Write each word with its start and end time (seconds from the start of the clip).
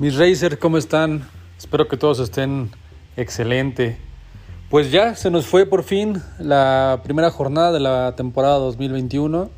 Mis 0.00 0.14
Racers, 0.16 0.58
¿cómo 0.58 0.78
están? 0.78 1.28
Espero 1.58 1.88
que 1.88 1.96
todos 1.96 2.20
estén 2.20 2.70
excelente. 3.16 3.98
Pues 4.70 4.92
ya 4.92 5.16
se 5.16 5.28
nos 5.28 5.46
fue 5.46 5.66
por 5.66 5.82
fin 5.82 6.22
la 6.38 7.00
primera 7.02 7.32
jornada 7.32 7.72
de 7.72 7.80
la 7.80 8.14
temporada 8.14 8.58
2021. 8.58 9.50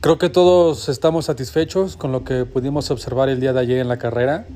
Creo 0.00 0.18
que 0.18 0.28
todos 0.28 0.88
estamos 0.88 1.24
satisfechos 1.24 1.96
con 1.96 2.12
lo 2.12 2.22
que 2.22 2.44
pudimos 2.44 2.92
observar 2.92 3.28
el 3.28 3.40
día 3.40 3.52
de 3.52 3.58
ayer 3.58 3.78
en 3.78 3.88
la 3.88 3.96
carrera. 3.96 4.46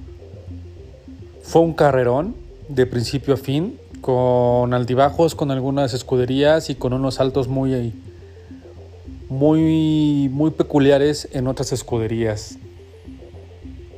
Fue 1.42 1.60
un 1.60 1.74
carrerón 1.74 2.36
de 2.68 2.86
principio 2.86 3.34
a 3.34 3.36
fin, 3.36 3.76
con 4.02 4.72
altibajos, 4.72 5.34
con 5.34 5.50
algunas 5.50 5.94
escuderías 5.94 6.70
y 6.70 6.76
con 6.76 6.92
unos 6.92 7.16
saltos 7.16 7.48
muy, 7.48 7.92
muy, 9.28 10.28
muy 10.30 10.52
peculiares 10.52 11.28
en 11.32 11.48
otras 11.48 11.72
escuderías. 11.72 12.56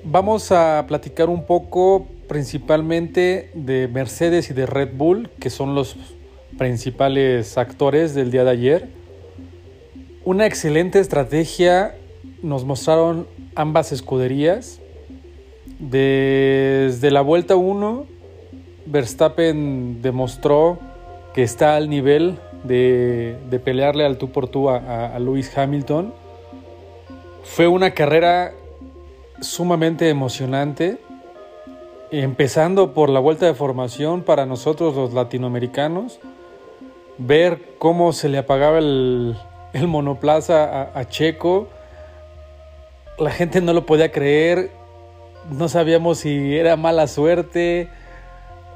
Vamos 0.09 0.53
a 0.53 0.85
platicar 0.87 1.29
un 1.29 1.47
poco 1.47 2.07
principalmente 2.29 3.51
de 3.55 3.89
Mercedes 3.89 4.49
y 4.51 4.55
de 4.55 4.65
Red 4.65 4.91
Bull, 4.95 5.31
que 5.41 5.51
son 5.51 5.75
los 5.75 5.97
principales 6.57 7.59
actores 7.59 8.15
del 8.15 8.31
día 8.31 8.45
de 8.45 8.51
ayer. 8.51 8.89
Una 10.25 10.47
excelente 10.47 11.01
estrategia 11.01 11.97
nos 12.41 12.65
mostraron 12.65 13.27
ambas 13.57 13.91
escuderías. 13.91 14.81
Desde 15.81 17.11
la 17.11 17.23
vuelta 17.23 17.57
1, 17.57 18.07
Verstappen 18.87 20.03
demostró 20.03 20.79
que 21.35 21.43
está 21.43 21.75
al 21.75 21.91
nivel 21.91 22.39
de, 22.63 23.61
pelearle 23.65 24.05
al 24.05 24.19
tú 24.19 24.31
por 24.31 24.47
tú 24.47 24.71
a, 24.71 25.17
a 25.17 25.19
Lewis 25.19 25.51
Hamilton. 25.59 26.15
Fue 27.43 27.67
una 27.67 27.91
carrera 27.91 28.53
sumamente 29.41 30.09
emocionante, 30.09 30.99
empezando 32.11 32.95
por 32.95 33.11
la 33.11 33.21
vuelta 33.21 33.47
de 33.47 33.55
formación 33.55 34.23
para 34.23 34.47
nosotros 34.47 34.95
los 34.95 35.13
latinoamericanos, 35.13 36.21
ver 37.19 37.75
cómo 37.79 38.13
se 38.13 38.29
le 38.29 38.39
apagaba 38.39 38.79
el, 38.79 39.37
monoplaza 39.87 40.91
a, 40.99 41.05
Checo, 41.09 41.69
la 43.19 43.31
gente 43.31 43.61
no 43.61 43.73
lo 43.73 43.85
podía 43.85 44.11
creer, 44.11 44.71
no 45.51 45.69
sabíamos 45.69 46.19
si 46.19 46.57
era 46.57 46.77
mala 46.77 47.07
suerte, 47.07 47.89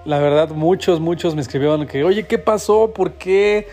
la 0.05 0.19
verdad 0.19 0.51
muchos, 0.51 1.01
muchos 1.01 1.35
me 1.35 1.41
escribieron 1.41 1.87
que, 1.87 2.05
oye, 2.05 2.27
¿qué 2.27 2.39
pasó? 2.39 2.93
¿Por 2.93 3.13
qué? 3.13 3.69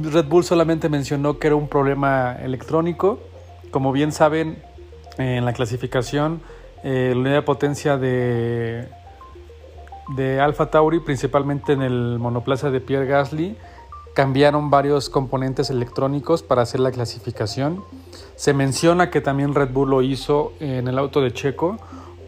Red 0.00 0.26
Bull 0.26 0.44
solamente 0.44 0.88
mencionó 0.88 1.38
que 1.38 1.48
era 1.48 1.56
un 1.56 1.66
problema 1.66 2.36
electrónico 2.42 3.18
como 3.70 3.92
bien 3.92 4.12
saben, 4.12 4.62
en 5.18 5.44
la 5.44 5.52
clasificación, 5.52 6.40
eh, 6.82 7.12
la 7.14 7.20
unidad 7.20 7.34
de 7.36 7.42
potencia 7.42 7.96
de, 7.96 8.88
de 10.16 10.40
Alpha 10.40 10.70
Tauri, 10.70 11.00
principalmente 11.00 11.72
en 11.72 11.82
el 11.82 12.18
monoplaza 12.18 12.70
de 12.70 12.80
Pierre 12.80 13.06
Gasly, 13.06 13.56
cambiaron 14.14 14.70
varios 14.70 15.08
componentes 15.08 15.70
electrónicos 15.70 16.42
para 16.42 16.62
hacer 16.62 16.80
la 16.80 16.90
clasificación. 16.90 17.84
Se 18.36 18.54
menciona 18.54 19.10
que 19.10 19.20
también 19.20 19.54
Red 19.54 19.70
Bull 19.70 19.90
lo 19.90 20.02
hizo 20.02 20.52
en 20.60 20.88
el 20.88 20.98
auto 20.98 21.20
de 21.20 21.32
Checo, 21.32 21.76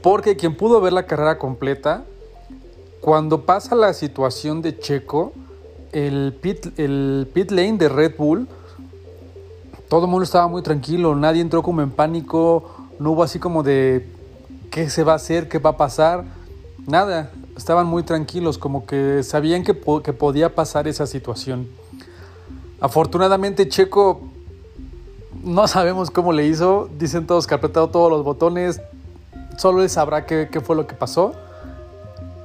porque 0.02 0.36
quien 0.36 0.56
pudo 0.56 0.80
ver 0.80 0.92
la 0.92 1.06
carrera 1.06 1.38
completa, 1.38 2.04
cuando 3.00 3.42
pasa 3.42 3.74
la 3.74 3.94
situación 3.94 4.62
de 4.62 4.78
Checo, 4.78 5.32
el 5.92 6.34
pit, 6.40 6.78
el 6.78 7.28
pit 7.32 7.50
lane 7.50 7.78
de 7.78 7.88
Red 7.88 8.16
Bull 8.16 8.48
todo 9.92 10.06
el 10.06 10.10
mundo 10.10 10.24
estaba 10.24 10.48
muy 10.48 10.62
tranquilo, 10.62 11.14
nadie 11.14 11.42
entró 11.42 11.62
como 11.62 11.82
en 11.82 11.90
pánico, 11.90 12.64
no 12.98 13.10
hubo 13.10 13.22
así 13.22 13.38
como 13.38 13.62
de 13.62 14.08
qué 14.70 14.88
se 14.88 15.04
va 15.04 15.12
a 15.12 15.16
hacer, 15.16 15.50
qué 15.50 15.58
va 15.58 15.68
a 15.68 15.76
pasar, 15.76 16.24
nada, 16.86 17.30
estaban 17.58 17.86
muy 17.86 18.02
tranquilos, 18.02 18.56
como 18.56 18.86
que 18.86 19.22
sabían 19.22 19.62
que, 19.64 19.78
que 20.02 20.12
podía 20.14 20.54
pasar 20.54 20.88
esa 20.88 21.06
situación. 21.06 21.68
Afortunadamente 22.80 23.68
Checo, 23.68 24.22
no 25.44 25.68
sabemos 25.68 26.10
cómo 26.10 26.32
le 26.32 26.46
hizo, 26.46 26.88
dicen 26.98 27.26
todos 27.26 27.46
que 27.46 27.54
apretado 27.54 27.90
todos 27.90 28.10
los 28.10 28.24
botones, 28.24 28.80
solo 29.58 29.82
él 29.82 29.90
sabrá 29.90 30.24
qué, 30.24 30.48
fue 30.64 30.74
lo 30.74 30.86
que 30.86 30.94
pasó. 30.94 31.34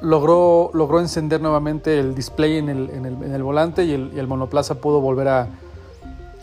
Logró, 0.01 0.69
logró 0.73 0.99
encender 0.99 1.39
nuevamente 1.39 1.97
el 1.97 2.13
display 2.13 2.57
en 2.57 2.67
el, 2.67 2.89
en 2.89 3.05
el, 3.05 3.13
en 3.23 3.33
el 3.33 3.41
volante 3.41 3.85
y 3.85 3.93
el, 3.93 4.11
y 4.13 4.19
el 4.19 4.27
monoplaza 4.27 4.81
pudo 4.81 4.99
volver 4.99 5.29
a, 5.29 5.47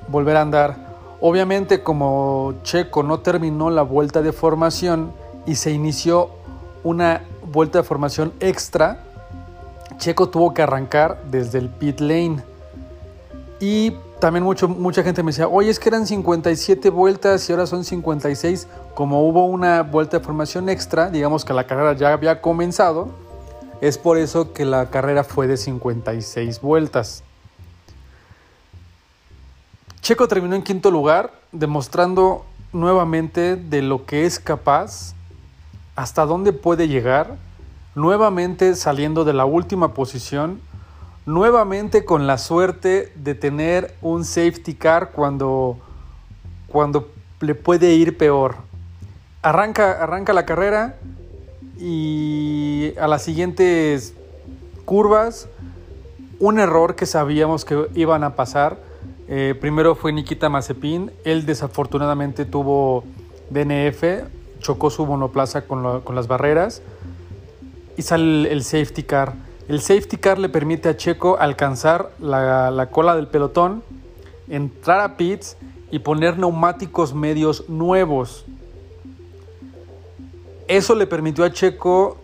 volver 0.09 0.39
a 0.39 0.41
andar. 0.41 0.94
Obviamente 1.21 1.83
como 1.83 2.55
Checo 2.63 3.03
no 3.03 3.21
terminó 3.21 3.71
la 3.71 3.83
vuelta 3.83 4.23
de 4.23 4.33
formación 4.33 5.13
y 5.47 5.55
se 5.57 5.71
inició 5.71 6.31
una 6.83 7.23
vuelta 7.51 7.79
de 7.79 7.85
formación 7.85 8.33
extra, 8.41 9.05
Checo 9.99 10.29
tuvo 10.29 10.53
que 10.55 10.63
arrancar 10.63 11.23
desde 11.31 11.59
el 11.59 11.69
pit 11.69 12.01
lane. 12.01 12.43
Y 13.61 13.93
también 14.19 14.45
mucho, 14.45 14.69
mucha 14.69 15.03
gente 15.03 15.23
me 15.23 15.31
decía, 15.31 15.49
oye, 15.49 15.71
es 15.71 15.79
que 15.79 15.89
eran 15.89 16.07
57 16.07 16.91
vueltas 16.91 17.49
y 17.49 17.53
ahora 17.53 17.67
son 17.67 17.85
56. 17.85 18.67
Como 18.95 19.27
hubo 19.27 19.47
una 19.47 19.83
vuelta 19.83 20.19
de 20.19 20.25
formación 20.25 20.69
extra, 20.69 21.11
digamos 21.11 21.45
que 21.45 21.53
la 21.53 21.67
carrera 21.67 21.95
ya 21.95 22.13
había 22.13 22.41
comenzado, 22.41 23.09
es 23.81 23.99
por 23.99 24.19
eso 24.19 24.53
que 24.53 24.65
la 24.65 24.91
carrera 24.91 25.25
fue 25.25 25.47
de 25.47 25.57
56 25.57 26.61
vueltas. 26.61 27.23
Checo 30.05 30.29
terminó 30.29 30.55
en 30.55 30.61
quinto 30.61 30.91
lugar, 30.91 31.33
demostrando 31.51 32.45
nuevamente 32.75 33.57
de 33.57 33.81
lo 33.81 34.05
que 34.05 34.27
es 34.27 34.39
capaz, 34.39 35.15
hasta 35.97 36.27
dónde 36.27 36.53
puede 36.53 36.89
llegar, 36.89 37.37
nuevamente 37.95 38.75
saliendo 38.75 39.25
de 39.25 39.33
la 39.33 39.47
última 39.47 39.95
posición, 39.95 40.61
nuevamente 41.25 42.05
con 42.05 42.27
la 42.27 42.37
suerte 42.37 43.15
de 43.15 43.35
tener 43.35 43.95
un 44.03 44.27
safety 44.27 44.75
car 44.75 45.13
cuando, 45.13 45.79
cuando 46.69 47.09
le 47.41 47.55
puede 47.55 47.95
ir 47.95 48.19
peor. 48.19 48.57
Arranca, 49.41 49.93
arranca 49.93 50.35
la 50.35 50.45
carrera 50.45 50.97
y 51.79 52.93
a 53.01 53.09
las 53.09 53.23
siguientes 53.23 54.13
curvas, 54.85 55.49
un 56.41 56.59
error 56.59 56.95
que 56.95 57.07
sabíamos 57.07 57.65
que 57.65 57.89
iban 57.95 58.23
a 58.23 58.37
pasar 58.37 58.93
eh, 59.29 59.55
primero 59.59 59.95
fue 59.95 60.12
Nikita 60.12 60.49
Mazepin. 60.49 61.11
Él 61.25 61.47
desafortunadamente 61.47 62.45
tuvo 62.45 63.05
DNF, 63.51 64.25
chocó 64.61 64.91
su 64.91 65.07
monoplaza 65.07 65.62
con, 65.62 66.03
las 66.15 66.27
barreras 66.27 66.83
y 67.97 68.03
sale 68.03 68.51
el, 68.53 68.65
safety 68.65 69.03
car. 69.03 69.35
El 69.69 69.81
safety 69.81 70.17
car 70.17 70.39
le 70.39 70.49
permite 70.49 70.89
a 70.89 70.97
Checo 70.97 71.39
alcanzar 71.39 72.11
la, 72.21 72.71
la 72.71 72.91
cola 72.91 73.17
del 73.17 73.29
pelotón, 73.29 73.83
entrar 74.49 75.01
a 75.01 75.17
pits 75.17 75.56
y 75.91 76.01
poner 76.01 76.39
neumáticos 76.39 77.15
medios 77.15 77.69
nuevos. 77.69 78.45
Eso 80.69 80.95
le 80.95 81.06
permitió 81.06 81.45
a 81.45 81.53
Checo 81.53 82.19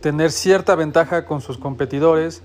tener 0.00 0.30
cierta 0.30 0.74
ventaja 0.74 1.24
con 1.24 1.40
sus 1.40 1.58
competidores 1.58 2.42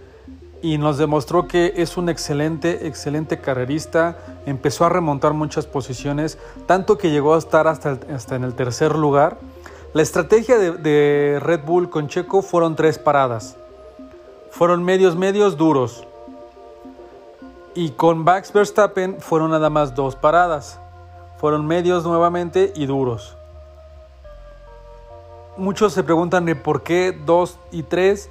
y 0.61 0.77
nos 0.77 0.97
demostró 0.97 1.47
que 1.47 1.73
es 1.77 1.97
un 1.97 2.09
excelente, 2.09 2.88
excelente 2.88 3.39
carrerista. 3.39 4.17
Empezó 4.45 4.85
a 4.85 4.89
remontar 4.89 5.33
muchas 5.33 5.66
posiciones, 5.66 6.38
tanto 6.67 6.97
que 6.97 7.09
llegó 7.09 7.33
a 7.33 7.39
estar 7.39 7.67
hasta, 7.67 7.97
hasta 8.13 8.35
en 8.35 8.44
el 8.44 8.53
tercer 8.53 8.95
lugar. 8.95 9.38
La 9.94 10.03
estrategia 10.03 10.57
de, 10.57 11.38
Red 11.41 11.66
Bull 11.66 11.89
con 11.89 12.07
Checo 12.07 12.41
fueron 12.41 12.77
tres 12.77 12.97
paradas. 12.97 13.57
Fueron 14.49 14.83
medios, 14.83 15.16
medios, 15.16 15.57
duros. 15.57 16.07
Y 17.73 17.89
con 17.91 18.19
Max 18.19 18.53
Verstappen 18.53 19.19
fueron 19.19 19.52
nada 19.52 19.69
más 19.69 19.96
dos 19.96 20.16
paradas. 20.16 20.79
Fueron 21.40 21.66
medios 21.66 22.05
nuevamente 22.05 22.72
y 22.75 22.85
duros. 22.85 23.35
Muchos 25.58 25.91
se 25.91 26.03
preguntan 26.03 26.46
de 26.46 26.55
por 26.55 26.84
qué 26.84 27.11
dos 27.25 27.58
y 27.72 27.84
tres 27.84 28.29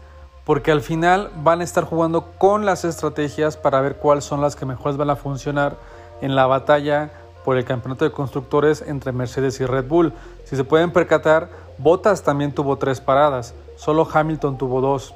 porque 0.51 0.73
al 0.73 0.81
final 0.81 1.31
van 1.45 1.61
a 1.61 1.63
estar 1.63 1.85
jugando 1.85 2.33
con 2.37 2.67
las 2.67 2.85
estrategias 2.85 3.57
para 3.57 3.81
ver 3.81 3.99
cuáles 3.99 4.25
son 4.25 4.41
las 4.41 4.57
que 4.57 4.67
mejor 4.67 4.97
van 4.97 5.09
a 5.11 5.15
funcionar 5.15 5.77
en 6.23 6.35
la 6.35 6.49
batalla 6.49 7.13
por 7.45 7.57
el 7.57 7.65
campeonato 7.65 8.05
de 8.05 8.11
constructores 8.11 8.83
entre 8.83 9.13
Mercedes 9.13 9.61
y 9.61 9.65
Red 9.65 9.87
Bull. 9.87 10.13
Si 10.43 10.57
se 10.57 10.65
pueden 10.65 10.91
percatar, 10.91 11.51
Bottas 11.79 12.25
también 12.25 12.51
tuvo 12.51 12.79
tres 12.79 13.01
paradas, 13.01 13.55
solo 13.77 14.09
Hamilton 14.13 14.59
tuvo 14.59 14.81
dos. 14.81 15.15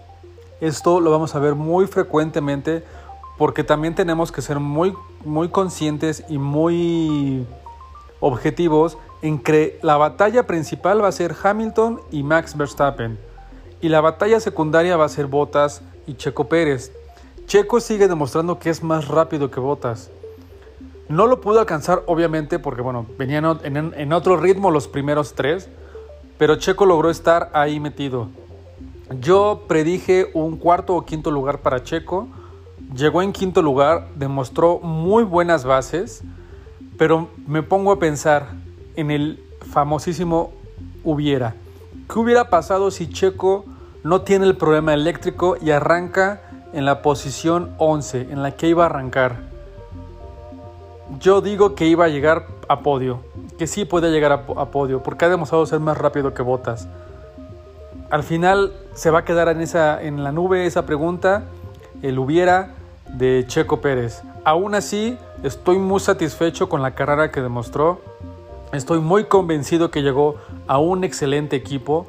Esto 0.60 1.00
lo 1.00 1.10
vamos 1.10 1.34
a 1.34 1.40
ver 1.40 1.56
muy 1.56 1.88
frecuentemente 1.88 2.84
porque 3.36 3.64
también 3.64 3.96
tenemos 3.96 4.30
que 4.30 4.40
ser 4.40 4.60
muy, 4.60 4.94
muy 5.24 5.48
conscientes 5.48 6.22
y 6.28 6.38
muy 6.38 7.44
objetivos 8.20 8.98
en 9.20 9.40
que 9.40 9.80
la 9.82 9.96
batalla 9.96 10.46
principal 10.46 11.02
va 11.02 11.08
a 11.08 11.12
ser 11.12 11.34
Hamilton 11.42 12.00
y 12.12 12.22
Max 12.22 12.56
Verstappen 12.56 13.33
y 13.80 13.88
la 13.88 14.00
batalla 14.00 14.40
secundaria 14.40 14.96
va 14.96 15.04
a 15.04 15.08
ser 15.08 15.26
Botas 15.26 15.82
y 16.06 16.14
Checo 16.14 16.48
Pérez. 16.48 16.92
Checo 17.46 17.80
sigue 17.80 18.08
demostrando 18.08 18.58
que 18.58 18.70
es 18.70 18.82
más 18.82 19.08
rápido 19.08 19.50
que 19.50 19.60
Botas. 19.60 20.10
No 21.08 21.26
lo 21.26 21.40
pudo 21.40 21.60
alcanzar, 21.60 22.02
obviamente, 22.06 22.58
porque 22.58 22.80
bueno, 22.80 23.06
venían 23.18 23.60
en, 23.62 24.12
otro 24.12 24.38
ritmo 24.38 24.70
los 24.70 24.88
primeros 24.88 25.34
tres, 25.34 25.68
pero 26.38 26.56
Checo 26.56 26.86
logró 26.86 27.10
estar 27.10 27.50
ahí 27.52 27.78
metido. 27.78 28.28
Yo 29.20 29.64
predije 29.68 30.30
un 30.32 30.56
cuarto 30.56 30.96
o 30.96 31.04
quinto 31.04 31.30
lugar 31.30 31.58
para 31.58 31.82
Checo. 31.82 32.28
Llegó 32.96 33.20
en 33.20 33.32
quinto 33.32 33.60
lugar, 33.60 34.08
demostró 34.14 34.78
muy 34.78 35.24
buenas 35.24 35.64
bases, 35.64 36.22
pero 36.96 37.28
me 37.46 37.62
pongo 37.62 37.92
a 37.92 37.98
pensar 37.98 38.52
en 38.96 39.10
el 39.10 39.44
famosísimo 39.70 40.52
hubiera. 41.02 41.54
¿Qué 42.08 42.18
hubiera 42.18 42.50
pasado 42.50 42.90
si 42.90 43.08
Checo 43.08 43.64
no 44.02 44.22
tiene 44.22 44.44
el 44.44 44.56
problema 44.56 44.92
eléctrico 44.92 45.56
y 45.60 45.70
arranca 45.70 46.42
en 46.74 46.84
la 46.84 47.00
posición 47.00 47.74
11, 47.78 48.28
en 48.30 48.42
la 48.42 48.52
que 48.52 48.68
iba 48.68 48.84
a 48.84 48.86
arrancar? 48.86 49.38
Yo 51.18 51.40
digo 51.40 51.74
que 51.74 51.86
iba 51.86 52.04
a 52.04 52.08
llegar 52.08 52.46
a 52.68 52.80
podio, 52.80 53.20
que 53.58 53.66
sí 53.66 53.86
puede 53.86 54.10
llegar 54.10 54.32
a, 54.32 54.66
podio, 54.66 55.02
porque 55.02 55.24
ha 55.24 55.28
demostrado 55.28 55.64
ser 55.64 55.80
más 55.80 55.96
rápido 55.96 56.34
que 56.34 56.42
Botas. 56.42 56.88
Al 58.10 58.22
final 58.22 58.72
se 58.92 59.10
va 59.10 59.20
a 59.20 59.24
quedar 59.24 59.48
en, 59.48 59.62
esa, 59.62 60.02
en 60.02 60.22
la 60.22 60.30
nube 60.30 60.66
esa 60.66 60.84
pregunta, 60.84 61.44
el 62.02 62.18
hubiera 62.18 62.74
de 63.08 63.44
Checo 63.46 63.80
Pérez. 63.80 64.22
Aún 64.44 64.74
así, 64.74 65.16
estoy 65.42 65.78
muy 65.78 66.00
satisfecho 66.00 66.68
con 66.68 66.82
la 66.82 66.94
carrera 66.94 67.30
que 67.30 67.40
demostró. 67.40 68.00
Estoy 68.74 68.98
muy 68.98 69.24
convencido 69.24 69.90
que 69.90 70.02
llegó 70.02 70.34
a 70.66 70.78
un 70.78 71.04
excelente 71.04 71.54
equipo 71.54 72.06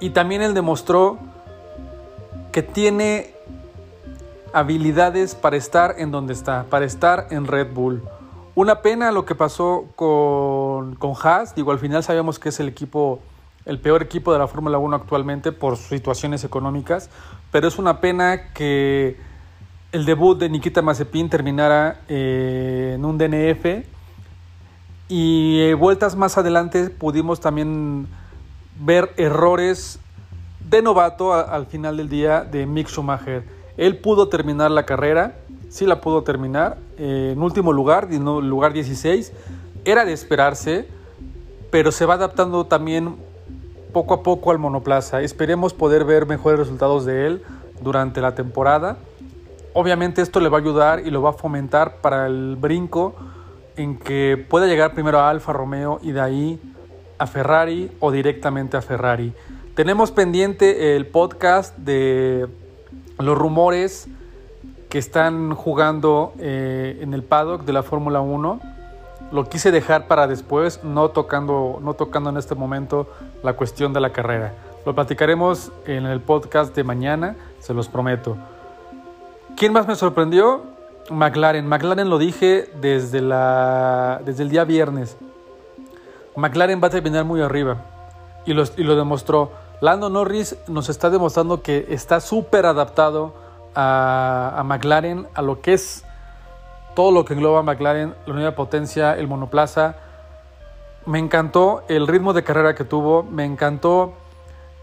y 0.00 0.10
también 0.10 0.40
él 0.40 0.54
demostró 0.54 1.18
que 2.52 2.62
tiene 2.62 3.34
habilidades 4.54 5.34
para 5.34 5.56
estar 5.56 5.96
en 5.98 6.10
donde 6.10 6.32
está, 6.32 6.64
para 6.70 6.86
estar 6.86 7.26
en 7.30 7.46
Red 7.46 7.74
Bull. 7.74 8.02
Una 8.54 8.80
pena 8.80 9.12
lo 9.12 9.26
que 9.26 9.34
pasó 9.34 9.84
con, 9.94 10.96
con 10.96 11.12
Haas. 11.22 11.54
Digo, 11.54 11.70
al 11.70 11.78
final 11.78 12.02
sabemos 12.02 12.38
que 12.38 12.48
es 12.48 12.58
el 12.60 12.68
equipo, 12.68 13.20
el 13.64 13.78
peor 13.78 14.02
equipo 14.02 14.32
de 14.32 14.38
la 14.38 14.48
Fórmula 14.48 14.78
1 14.78 14.96
actualmente 14.96 15.52
por 15.52 15.76
situaciones 15.76 16.44
económicas. 16.44 17.10
Pero 17.52 17.68
es 17.68 17.78
una 17.78 18.00
pena 18.00 18.52
que 18.52 19.18
el 19.92 20.04
debut 20.04 20.38
de 20.38 20.48
Nikita 20.48 20.82
Mazepin 20.82 21.28
terminara 21.28 22.00
eh, 22.08 22.94
en 22.96 23.04
un 23.04 23.18
DNF. 23.18 23.84
Y 25.10 25.60
eh, 25.60 25.74
vueltas 25.74 26.16
más 26.16 26.38
adelante 26.38 26.88
pudimos 26.88 27.40
también 27.40 28.08
ver 28.80 29.12
errores 29.18 29.98
de 30.70 30.80
novato 30.80 31.34
al 31.34 31.66
final 31.66 31.98
del 31.98 32.08
día 32.08 32.44
de 32.44 32.64
Mick 32.64 32.88
Schumacher. 32.88 33.44
Él 33.76 33.98
pudo 33.98 34.28
terminar 34.28 34.70
la 34.70 34.86
carrera 34.86 35.34
sí 35.70 35.86
la 35.86 36.02
pudo 36.02 36.22
terminar. 36.22 36.76
Eh, 36.98 37.30
en 37.32 37.42
último 37.42 37.72
lugar, 37.72 38.12
lugar 38.12 38.74
16. 38.74 39.32
Era 39.86 40.04
de 40.04 40.12
esperarse, 40.12 40.86
pero 41.70 41.90
se 41.90 42.04
va 42.04 42.14
adaptando 42.14 42.66
también 42.66 43.16
poco 43.94 44.12
a 44.12 44.22
poco 44.22 44.50
al 44.50 44.58
monoplaza. 44.58 45.22
Esperemos 45.22 45.72
poder 45.72 46.04
ver 46.04 46.26
mejores 46.26 46.58
resultados 46.58 47.06
de 47.06 47.26
él 47.26 47.42
durante 47.80 48.20
la 48.20 48.34
temporada. 48.34 48.98
Obviamente 49.72 50.20
esto 50.20 50.40
le 50.40 50.48
va 50.48 50.58
a 50.58 50.60
ayudar 50.60 51.06
y 51.06 51.10
lo 51.10 51.22
va 51.22 51.30
a 51.30 51.32
fomentar 51.34 51.96
para 52.02 52.26
el 52.26 52.56
brinco 52.56 53.14
en 53.80 53.96
que 53.96 54.42
pueda 54.48 54.66
llegar 54.66 54.92
primero 54.92 55.20
a 55.20 55.30
Alfa 55.30 55.54
Romeo 55.54 56.00
y 56.02 56.12
de 56.12 56.20
ahí 56.20 56.60
a 57.16 57.26
Ferrari 57.26 57.90
o 57.98 58.10
directamente 58.10 58.76
a 58.76 58.82
Ferrari. 58.82 59.32
Tenemos 59.74 60.10
pendiente 60.10 60.96
el 60.96 61.06
podcast 61.06 61.76
de 61.78 62.46
los 63.18 63.38
rumores 63.38 64.08
que 64.90 64.98
están 64.98 65.54
jugando 65.54 66.34
eh, 66.38 66.98
en 67.00 67.14
el 67.14 67.22
paddock 67.22 67.64
de 67.64 67.72
la 67.72 67.82
Fórmula 67.82 68.20
1. 68.20 68.60
Lo 69.32 69.44
quise 69.44 69.70
dejar 69.70 70.08
para 70.08 70.26
después, 70.26 70.84
no 70.84 71.08
tocando, 71.08 71.78
no 71.80 71.94
tocando 71.94 72.28
en 72.28 72.36
este 72.36 72.54
momento 72.54 73.08
la 73.42 73.54
cuestión 73.54 73.94
de 73.94 74.00
la 74.00 74.12
carrera. 74.12 74.52
Lo 74.84 74.94
platicaremos 74.94 75.72
en 75.86 76.04
el 76.04 76.20
podcast 76.20 76.74
de 76.76 76.84
mañana, 76.84 77.36
se 77.60 77.72
los 77.72 77.88
prometo. 77.88 78.36
¿Quién 79.56 79.72
más 79.72 79.86
me 79.88 79.94
sorprendió? 79.94 80.79
McLaren. 81.08 81.66
McLaren 81.66 82.10
lo 82.10 82.18
dije 82.18 82.70
desde, 82.80 83.20
la, 83.20 84.20
desde 84.24 84.42
el 84.42 84.50
día 84.50 84.64
viernes. 84.64 85.16
McLaren 86.36 86.80
va 86.82 86.88
a 86.88 86.90
terminar 86.90 87.24
muy 87.24 87.40
arriba 87.40 87.78
y 88.44 88.52
lo, 88.52 88.64
y 88.76 88.82
lo 88.82 88.96
demostró. 88.96 89.52
Lando 89.80 90.10
Norris 90.10 90.56
nos 90.68 90.88
está 90.90 91.08
demostrando 91.08 91.62
que 91.62 91.86
está 91.88 92.20
súper 92.20 92.66
adaptado 92.66 93.32
a, 93.74 94.62
McLaren, 94.64 95.26
a 95.34 95.42
lo 95.42 95.60
que 95.60 95.72
es 95.72 96.04
todo 96.94 97.12
lo 97.12 97.24
que 97.24 97.34
engloba 97.34 97.62
McLaren, 97.62 98.14
la 98.26 98.34
nueva 98.34 98.54
potencia, 98.54 99.16
el 99.16 99.26
monoplaza. 99.26 99.96
Me 101.06 101.18
encantó 101.18 101.82
el 101.88 102.06
ritmo 102.06 102.32
de 102.32 102.44
carrera 102.44 102.74
que 102.74 102.84
tuvo, 102.84 103.22
me 103.22 103.44
encantó 103.44 104.12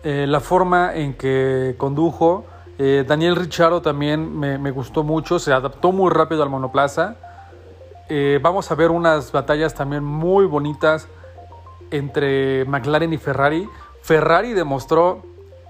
eh, 0.03 0.25
la 0.27 0.39
forma 0.39 0.95
en 0.95 1.13
que 1.13 1.75
condujo. 1.77 2.45
Eh, 2.79 3.03
Daniel 3.07 3.35
Ricciardo 3.35 3.81
también 3.81 4.37
me, 4.37 4.71
gustó 4.71 5.03
mucho, 5.03 5.39
se 5.39 5.51
adaptó 5.51 5.91
muy 5.91 6.11
rápido 6.11 6.43
al 6.43 6.49
monoplaza. 6.49 7.15
Eh, 8.09 8.39
vamos 8.41 8.71
a 8.71 8.75
ver 8.75 8.91
unas 8.91 9.31
batallas 9.31 9.73
también 9.73 10.03
muy 10.03 10.45
bonitas 10.45 11.07
entre 11.91 12.65
McLaren 12.65 13.13
y 13.13 13.17
Ferrari. 13.17 13.67
Ferrari 14.01 14.53
demostró 14.53 15.23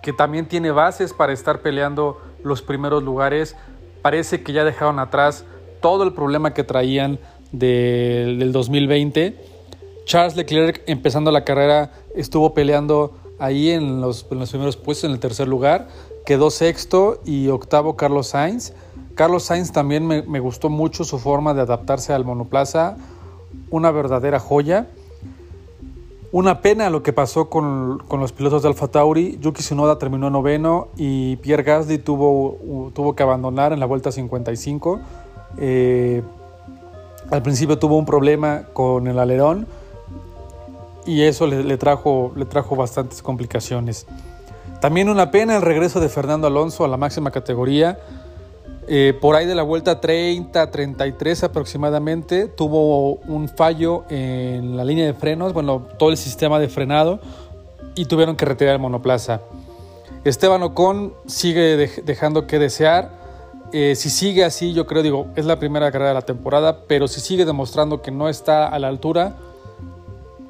que 0.04 0.14
también 0.14 0.48
tiene 0.48 0.72
bases 0.72 1.14
para 1.14 1.34
estar 1.34 1.62
peleando 1.62 2.22
los 2.44 2.62
primeros 2.62 3.04
lugares. 3.04 3.56
Parece 4.02 4.44
que 4.44 4.54
ya 4.54 4.64
dejaron 4.64 5.00
atrás 5.00 5.46
todo 5.82 6.04
el 6.04 6.14
problema 6.14 6.54
que 6.54 6.64
traían 6.64 7.20
del 7.52 8.52
2020. 8.52 9.38
Charles 10.06 10.36
Leclerc 10.36 10.84
empezando 10.88 11.32
la 11.32 11.44
carrera 11.44 11.92
estuvo 12.16 12.54
peleando 12.54 13.18
ahí 13.40 13.72
en 13.72 14.02
los, 14.02 14.24
primeros 14.24 14.78
puestos, 14.78 15.06
en 15.06 15.12
el 15.12 15.20
tercer 15.20 15.48
lugar. 15.48 15.88
Quedó 16.28 16.52
sexto 16.52 17.22
y 17.24 17.48
octavo 17.48 17.96
Carlos 17.96 18.28
Sainz. 18.28 18.74
Carlos 19.16 19.44
Sainz 19.44 19.72
también 19.72 20.06
me, 20.06 20.40
gustó 20.42 20.70
mucho 20.70 21.06
su 21.06 21.20
forma 21.20 21.54
de 21.54 21.62
adaptarse 21.62 22.12
al 22.12 22.26
monoplaza. 22.26 22.98
Una 23.72 23.92
verdadera 23.92 24.38
joya. 24.38 24.90
Una 26.34 26.60
pena 26.60 26.90
lo 26.90 27.02
que 27.02 27.14
pasó 27.14 27.50
con, 27.50 28.04
los 28.12 28.34
pilotos 28.34 28.62
de 28.64 28.68
Alfa 28.68 28.90
Tauri. 28.90 29.40
Yuki 29.40 29.62
Tsunoda 29.62 30.00
terminó 30.00 30.30
noveno 30.30 30.90
y 30.98 31.38
Pierre 31.38 31.64
Gasly 31.64 31.98
tuvo, 31.98 32.92
tuvo 32.94 33.16
que 33.16 33.24
abandonar 33.24 33.72
en 33.72 33.80
la 33.80 33.86
vuelta 33.86 34.12
55. 34.12 35.00
Eh, 35.60 36.24
al 37.32 37.42
principio 37.42 37.80
tuvo 37.80 37.98
un 37.98 38.06
problema 38.06 38.64
con 38.74 39.08
el 39.08 39.18
alerón 39.18 39.66
y 41.06 41.22
eso 41.22 41.48
le, 41.48 41.78
trajo, 41.78 42.34
le 42.36 42.44
trajo 42.44 42.76
bastantes 42.76 43.22
complicaciones. 43.22 44.06
También 44.82 45.10
una 45.10 45.32
pena 45.32 45.56
el 45.56 45.64
regreso 45.64 46.00
de 46.00 46.08
Fernando 46.08 46.48
Alonso 46.48 46.86
a 46.86 46.88
la 46.88 46.98
máxima 46.98 47.32
categoría. 47.32 48.00
Eh, 48.88 49.18
por 49.20 49.36
ahí 49.36 49.46
de 49.46 49.56
la 49.56 49.64
vuelta 49.64 50.00
30, 50.00 50.72
33 50.72 51.44
aproximadamente, 51.44 52.46
tuvo 52.46 53.16
un 53.16 53.50
fallo 53.50 54.06
en 54.10 54.78
la 54.78 54.86
línea 54.86 55.06
de 55.06 55.14
frenos, 55.14 55.52
bueno, 55.52 55.86
todo 55.98 56.10
el 56.10 56.18
sistema 56.18 56.58
de 56.58 56.70
frenado 56.70 57.20
y 57.96 58.06
tuvieron 58.06 58.38
que 58.38 58.46
retirar 58.46 58.76
el 58.76 58.80
monoplaza. 58.80 59.42
Esteban 60.24 60.62
Ocon 60.64 61.14
sigue 61.26 61.90
dejando 62.04 62.48
que 62.48 62.60
desear. 62.60 63.10
Eh, 63.74 63.96
si 63.96 64.10
sigue 64.10 64.46
así, 64.46 64.72
yo 64.74 64.86
creo, 64.86 65.04
digo, 65.04 65.28
es 65.36 65.46
la 65.46 65.60
primera 65.60 65.92
carrera 65.92 66.10
de 66.10 66.16
la 66.16 66.22
temporada, 66.22 66.86
pero 66.88 67.08
si 67.08 67.20
sigue 67.20 67.46
demostrando 67.46 68.02
que 68.02 68.12
no 68.12 68.30
está 68.30 68.68
a 68.68 68.80
la 68.80 68.88
altura, 68.88 69.36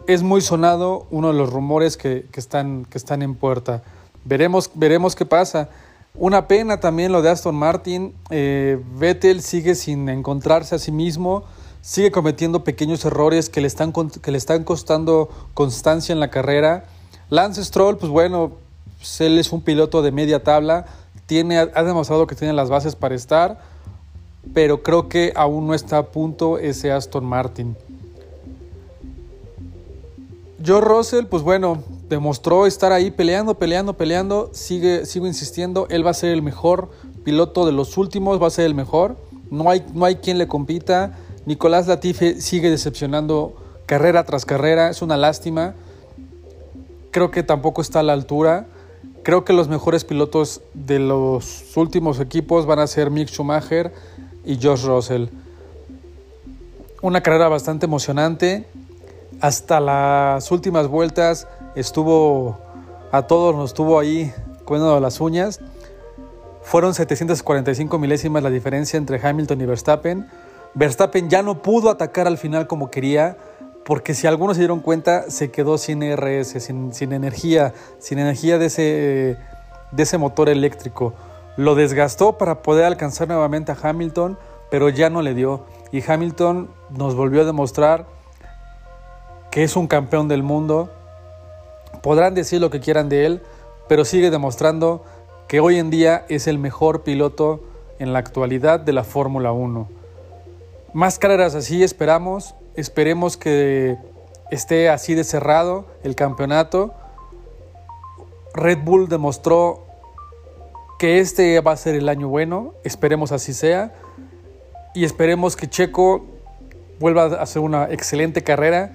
es 0.05 0.22
muy 0.22 0.41
sonado 0.41 1.07
uno 1.10 1.29
de 1.29 1.34
los 1.34 1.51
rumores 1.51 1.98
que, 1.98 2.27
están, 2.34 2.86
que 2.86 2.98
están 2.98 3.22
en 3.22 3.34
puerta. 3.36 3.81
Veremos, 4.27 4.69
veremos 4.74 5.15
qué 5.15 5.25
pasa. 5.25 5.69
Una 6.13 6.50
pena 6.50 6.81
también 6.81 7.13
lo 7.13 7.22
de 7.22 7.29
Aston 7.29 7.55
Martin. 7.55 8.13
Eh, 8.29 8.77
Vettel 8.98 9.41
sigue 9.41 9.74
sin 9.74 10.10
encontrarse 10.10 10.75
a 10.75 10.79
sí 10.79 10.91
mismo, 10.91 11.46
sigue 11.81 12.12
cometiendo 12.12 12.65
pequeños 12.65 13.05
errores 13.05 13.50
que 13.50 13.62
le 13.62 13.67
están, 13.67 13.93
que 13.93 14.31
le 14.31 14.38
están 14.38 14.65
costando 14.65 15.29
constancia 15.53 16.12
en 16.12 16.19
la 16.19 16.29
carrera. 16.29 16.88
Lance 17.29 17.63
Stroll, 17.63 17.98
pues 17.98 18.12
bueno, 18.12 18.51
pues 18.98 19.22
él 19.22 19.38
es 19.38 19.53
un 19.53 19.62
piloto 19.62 20.01
de 20.01 20.12
media 20.12 20.43
tabla, 20.43 20.88
tiene, 21.25 21.57
ha 21.60 21.84
demostrado 21.84 22.27
que 22.27 22.36
tiene 22.36 22.51
las 22.53 22.69
bases 22.69 22.98
para 22.98 23.15
estar, 23.15 23.62
pero 24.53 24.84
creo 24.84 25.07
que 25.07 25.31
aún 25.38 25.67
no 25.67 25.74
está 25.74 26.00
a 26.00 26.05
punto 26.07 26.57
ese 26.57 26.91
Aston 26.91 27.24
Martin. 27.24 27.77
Joe 30.65 30.81
Russell, 30.81 31.27
pues 31.27 31.43
bueno, 31.43 31.84
demostró 32.10 32.66
estar 32.66 32.92
ahí 32.92 33.12
peleando, 33.12 33.56
peleando, 33.56 33.94
peleando. 33.94 34.50
Sigue, 34.54 35.06
sigo 35.06 35.28
insistiendo, 35.28 35.88
él 35.90 36.06
va 36.06 36.12
a 36.12 36.14
ser 36.14 36.32
el 36.32 36.42
mejor 36.42 36.90
piloto 37.24 37.66
de 37.66 37.72
los 37.72 37.98
últimos, 37.98 38.42
va 38.42 38.48
a 38.48 38.52
ser 38.52 38.66
el 38.66 38.76
mejor. 38.76 39.18
No 39.50 39.70
hay, 39.70 39.86
no 39.94 40.06
hay 40.06 40.16
quien 40.16 40.38
le 40.38 40.48
compita. 40.48 41.18
Nicolás 41.46 41.88
Latifi 41.88 42.42
sigue 42.42 42.70
decepcionando 42.70 43.56
carrera 43.86 44.24
tras 44.26 44.46
carrera, 44.46 44.90
es 44.90 45.02
una 45.02 45.18
lástima. 45.18 45.74
Creo 47.12 47.32
que 47.32 47.44
tampoco 47.44 47.82
está 47.82 48.02
a 48.02 48.04
la 48.04 48.14
altura. 48.14 48.68
Creo 49.24 49.44
que 49.44 49.54
los 49.54 49.68
mejores 49.68 50.06
pilotos 50.06 50.62
de 50.74 51.00
los 51.00 51.76
últimos 51.76 52.20
equipos 52.20 52.66
van 52.66 52.80
a 52.80 52.88
ser 52.88 53.12
Mick 53.12 53.30
Schumacher 53.30 53.94
y 54.46 54.58
Josh 54.62 54.86
Russell. 54.86 55.28
una 57.02 57.22
carrera 57.22 57.48
bastante 57.50 57.86
emocionante. 57.86 58.66
Hasta 59.40 59.80
las 59.80 60.50
últimas 60.52 60.88
vueltas 60.88 61.48
estuvo 61.79 62.60
a 63.12 63.24
todos 63.24 63.55
nos 63.55 63.72
estuvo 63.72 64.00
ahí 64.00 64.34
comiendo 64.65 65.00
las 65.00 65.22
uñas. 65.22 65.62
Fueron 66.62 66.93
745 66.93 67.98
milésimas 67.98 68.43
la 68.43 68.50
diferencia 68.50 68.98
entre 68.98 69.25
Hamilton 69.25 69.62
y 69.62 69.65
Verstappen. 69.65 70.27
Verstappen 70.74 71.29
ya 71.29 71.41
no 71.41 71.62
pudo 71.62 71.89
atacar 71.89 72.27
al 72.27 72.38
final 72.38 72.67
como 72.67 72.91
quería, 72.91 73.38
porque 73.86 74.13
si 74.13 74.27
algunos 74.27 74.57
se 74.57 74.62
dieron 74.62 74.81
cuenta, 74.81 75.31
se 75.31 75.50
quedó 75.50 75.77
sin 75.77 76.03
RS, 76.03 76.62
sin, 76.62 76.93
sin 76.93 77.13
energía, 77.13 77.74
sin 78.00 78.19
energía 78.19 78.57
de 78.57 78.65
ese, 78.65 79.38
de 79.91 80.03
ese 80.03 80.17
motor 80.17 80.50
eléctrico. 80.50 81.13
Lo 81.55 81.74
desgastó 81.74 82.38
para 82.38 82.62
poder 82.62 82.84
alcanzar 82.84 83.29
nuevamente 83.29 83.72
a 83.72 83.77
Hamilton, 83.81 84.38
pero 84.69 84.89
ya 84.89 85.10
no 85.10 85.22
le 85.22 85.34
dio. 85.34 85.63
Y 85.93 86.03
Hamilton 86.05 86.69
nos 86.89 87.15
volvió 87.15 87.41
a 87.41 87.46
demostrar 87.46 88.05
que 89.50 89.63
es 89.63 89.77
un 89.77 89.88
campeón 89.88 90.27
del 90.27 90.43
mundo. 90.43 90.91
Podrán 92.01 92.34
decir 92.34 92.62
lo 92.62 92.70
que 92.70 92.79
quieran 92.79 93.10
de 93.10 93.25
él, 93.25 93.41
pero 93.88 94.06
sigue 94.06 94.29
demostrando 94.32 95.03
que 95.48 95.60
hoy 95.60 95.77
en 95.77 95.89
día 95.89 96.25
es 96.29 96.48
el 96.48 96.60
mejor 96.60 97.03
piloto 97.03 97.63
en 98.00 98.13
la 98.13 98.20
actualidad 98.20 98.79
de 98.79 98.94
la 98.94 99.03
Fórmula 99.03 99.51
1. 99.51 99.88
Más 100.94 101.20
carreras 101.20 101.56
así 101.56 101.84
esperamos, 101.84 102.56
esperemos 102.75 103.38
que 103.38 103.98
esté 104.51 104.89
así 104.89 105.15
de 105.15 105.24
cerrado 105.24 105.86
el 106.03 106.15
campeonato. 106.15 106.94
Red 108.53 108.79
Bull 108.84 109.08
demostró 109.08 109.86
que 111.00 111.20
este 111.20 111.60
va 111.62 111.74
a 111.74 111.77
ser 111.77 111.96
el 111.96 112.10
año 112.10 112.27
bueno, 112.27 112.74
esperemos 112.84 113.32
así 113.32 113.53
sea 113.53 113.94
y 114.94 115.06
esperemos 115.06 115.56
que 115.56 115.67
Checo 115.67 116.25
vuelva 117.00 117.25
a 117.25 117.44
hacer 117.44 117.62
una 117.62 117.86
excelente 117.91 118.44
carrera 118.44 118.94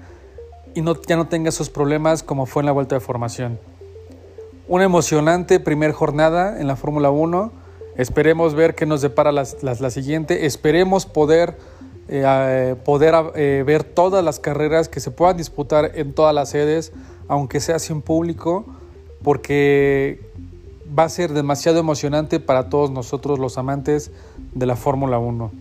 y 0.75 0.81
no, 0.81 0.99
ya 1.01 1.15
no 1.15 1.27
tenga 1.27 1.49
esos 1.49 1.69
problemas 1.69 2.23
como 2.23 2.45
fue 2.45 2.61
en 2.61 2.67
la 2.67 2.71
vuelta 2.71 2.95
de 2.95 3.01
formación. 3.01 3.59
Una 4.67 4.85
emocionante 4.85 5.59
primera 5.59 5.93
jornada 5.93 6.59
en 6.59 6.67
la 6.67 6.75
Fórmula 6.75 7.11
1. 7.11 7.51
Esperemos 7.97 8.55
ver 8.55 8.75
qué 8.75 8.85
nos 8.85 9.01
depara 9.01 9.31
la, 9.31 9.45
siguiente. 9.91 10.45
Esperemos 10.45 11.05
poder, 11.05 11.57
eh, 12.07 12.75
poder 12.85 13.13
eh, 13.35 13.63
ver 13.65 13.83
todas 13.83 14.23
las 14.23 14.39
carreras 14.39 14.89
que 14.89 14.99
se 14.99 15.11
puedan 15.11 15.37
disputar 15.37 15.91
en 15.95 16.13
todas 16.13 16.33
las 16.33 16.49
sedes, 16.49 16.93
aunque 17.27 17.59
sea 17.59 17.77
sin 17.77 18.01
público, 18.01 18.65
porque 19.21 20.21
va 20.97 21.03
a 21.03 21.09
ser 21.09 21.33
demasiado 21.33 21.79
emocionante 21.79 22.39
para 22.39 22.69
todos 22.69 22.89
nosotros 22.89 23.39
los 23.39 23.57
amantes 23.57 24.11
de 24.53 24.65
la 24.65 24.75
Fórmula 24.75 25.19
1. 25.19 25.51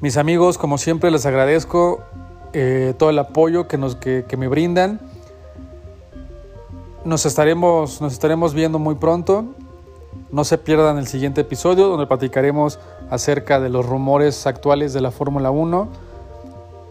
Mis 0.00 0.16
amigos, 0.16 0.58
como 0.58 0.78
siempre, 0.78 1.10
les 1.10 1.26
agradezco 1.26 2.02
eh, 2.58 2.94
todo 2.96 3.10
el 3.10 3.18
apoyo 3.18 3.68
que, 3.68 3.76
nos, 3.76 3.96
que, 3.96 4.24
me 4.38 4.48
brindan. 4.48 4.98
Nos 7.04 7.26
estaremos, 7.26 8.00
nos 8.00 8.14
estaremos 8.14 8.54
viendo 8.54 8.78
muy 8.78 8.94
pronto. 8.94 9.44
No 10.32 10.42
se 10.42 10.56
pierdan 10.56 10.96
el 10.96 11.06
siguiente 11.06 11.42
episodio 11.42 11.88
donde 11.88 12.06
platicaremos 12.06 12.78
acerca 13.10 13.60
de 13.60 13.68
los 13.68 13.84
rumores 13.84 14.46
actuales 14.46 14.94
de 14.94 15.02
la 15.02 15.10
Fórmula 15.10 15.50
1. 15.50 15.88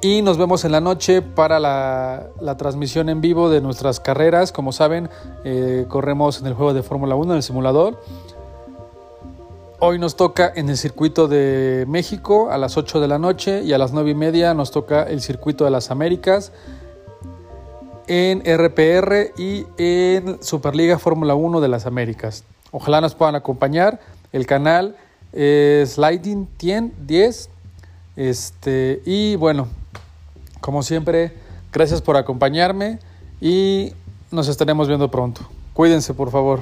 Y 0.04 0.22
nos 0.22 0.38
vemos 0.38 0.66
en 0.66 0.72
la 0.72 0.82
noche 0.82 1.24
para 1.24 1.60
la, 1.60 2.58
transmisión 2.60 3.10
en 3.10 3.20
vivo 3.20 3.50
de 3.50 3.60
nuestras 3.60 4.00
carreras. 4.00 4.52
Como 4.52 4.72
saben, 4.72 5.10
eh, 5.46 5.88
corremos 5.88 6.42
en 6.42 6.46
el 6.46 6.54
juego 6.54 6.76
de 6.76 6.84
Fórmula 6.84 7.16
1 7.16 7.32
en 7.32 7.38
el 7.38 7.44
simulador. 7.44 8.00
Hoy 9.88 10.00
nos 10.00 10.16
toca 10.16 10.52
en 10.56 10.68
el 10.70 10.78
circuito 10.78 11.28
de 11.28 11.86
México 11.88 12.50
a 12.50 12.58
las 12.58 12.76
8 12.76 13.00
de 13.00 13.08
la 13.08 13.20
noche 13.20 13.62
y 13.62 13.72
a 13.72 13.78
las 13.78 13.94
9 13.94 14.10
y 14.10 14.16
media 14.16 14.56
nos 14.56 14.72
toca 14.72 15.04
el 15.04 15.22
circuito 15.22 15.64
de 15.64 15.70
las 15.70 15.92
Américas 15.92 16.52
en 18.08 18.40
RPR 18.40 19.34
y 19.38 19.68
en 19.78 20.42
Superliga 20.42 20.98
Fórmula 20.98 21.36
1 21.36 21.62
de 21.62 21.68
las 21.68 21.86
Américas. 21.86 22.46
Ojalá 22.72 23.00
nos 23.00 23.14
puedan 23.14 23.36
acompañar. 23.36 24.00
El 24.32 24.48
canal 24.48 24.96
es 25.32 26.00
Lighting 26.00 26.48
10. 26.58 27.50
Este, 28.16 29.04
y 29.06 29.36
bueno, 29.36 29.68
como 30.62 30.82
siempre, 30.82 31.32
gracias 31.72 32.02
por 32.02 32.18
acompañarme 32.18 32.98
y 33.40 33.94
nos 34.32 34.48
estaremos 34.48 34.88
viendo 34.88 35.12
pronto. 35.12 35.42
Cuídense, 35.76 36.16
por 36.16 36.32
favor. 36.32 36.62